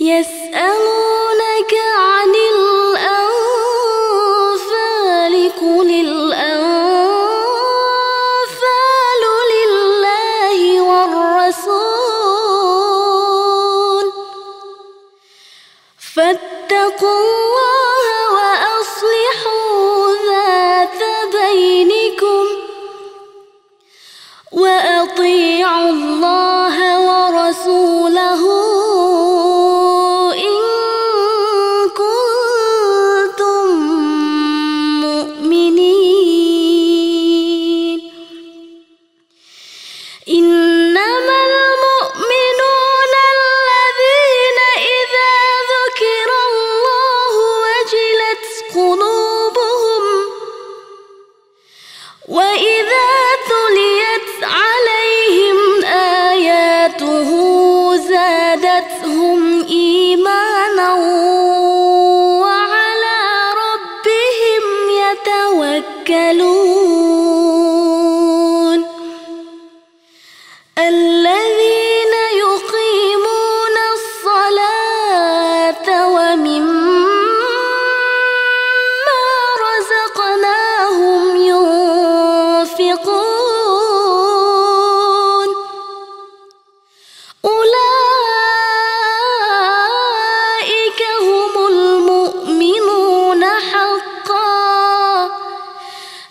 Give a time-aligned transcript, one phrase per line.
[0.00, 0.39] Yes.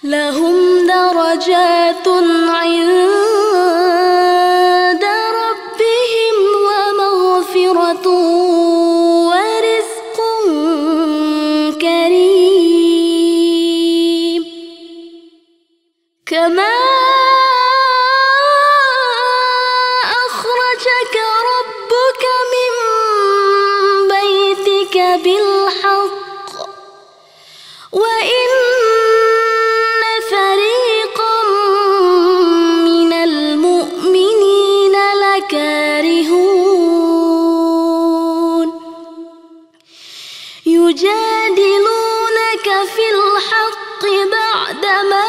[0.09, 2.07] لهم درجات
[2.49, 3.13] عند
[5.39, 8.05] ربهم ومغفرة
[9.29, 10.17] ورزق
[11.81, 13.21] كريم.
[16.25, 17.08] كما
[40.99, 45.25] يجادلونك في الحق بعدما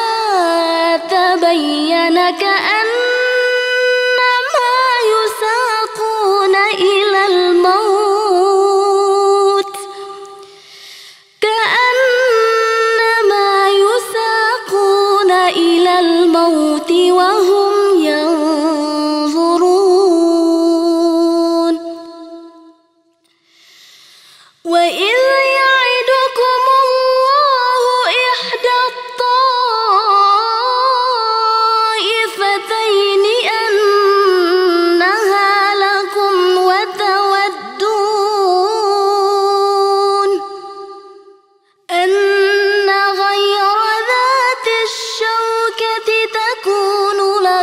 [0.97, 3.00] تبين كأن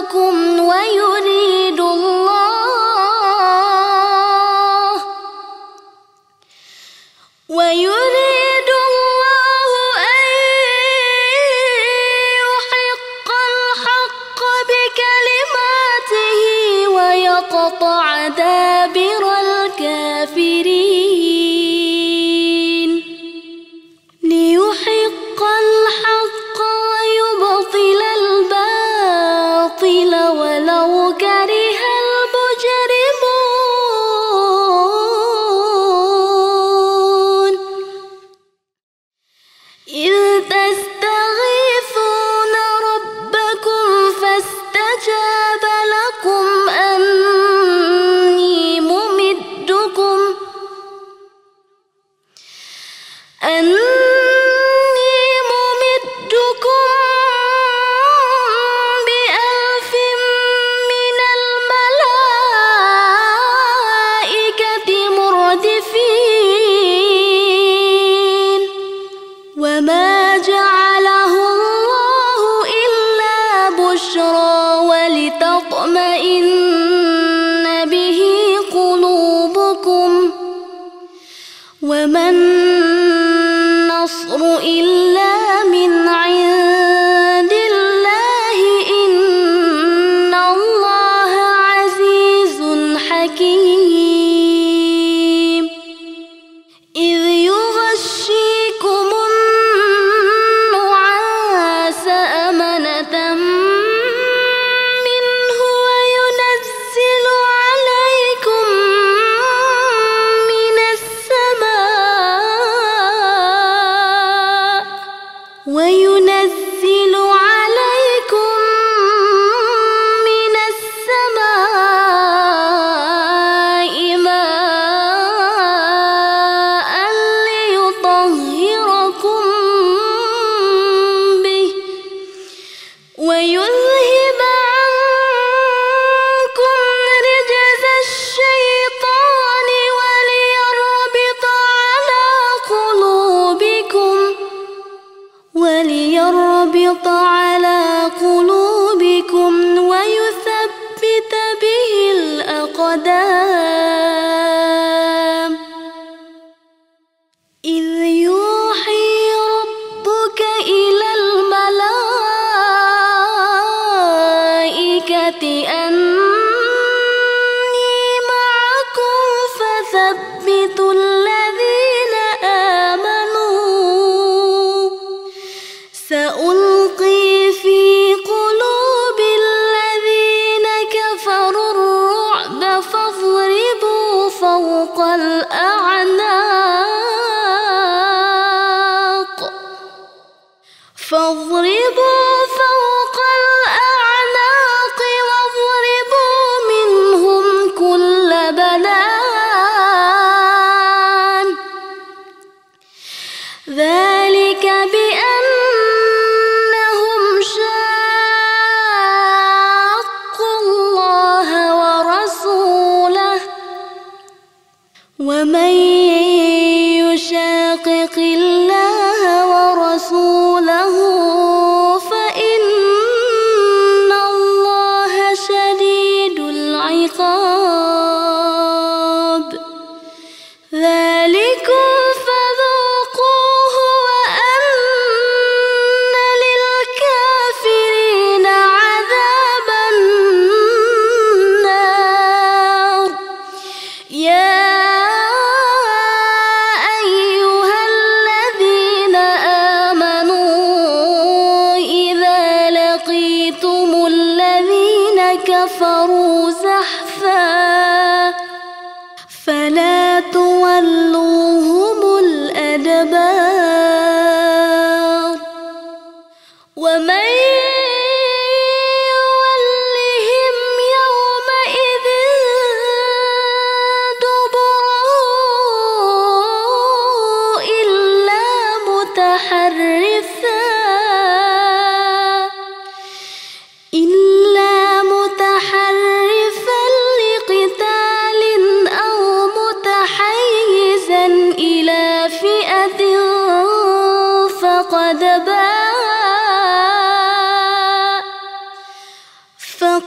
[0.08, 2.58] يرزقكم ويريد الله
[7.50, 10.26] ويريد الله أن
[12.44, 16.40] يحق الحق بكلماته
[16.96, 18.67] ويقطع دابه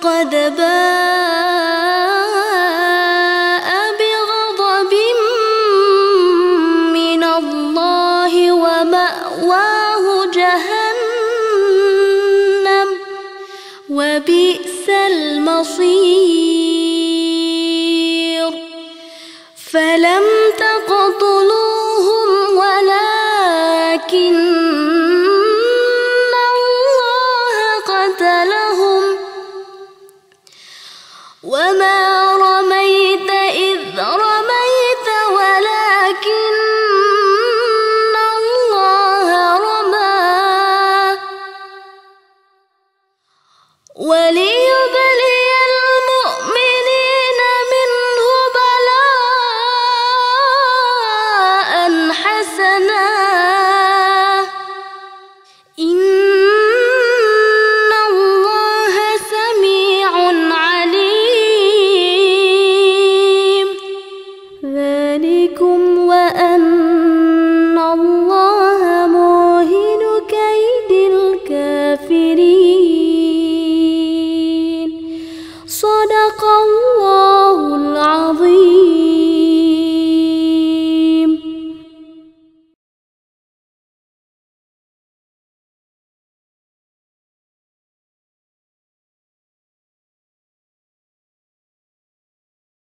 [0.00, 1.29] فقد باء